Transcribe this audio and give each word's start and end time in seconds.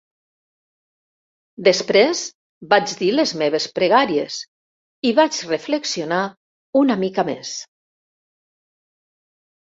Després 1.67 2.23
vaig 2.71 2.93
dir 3.01 3.09
les 3.17 3.33
meves 3.41 3.67
pregàries 3.75 4.39
i 5.11 5.13
vaig 5.21 5.43
reflexionar 5.51 6.23
una 6.83 6.99
mica 7.05 7.29
més. 7.31 7.55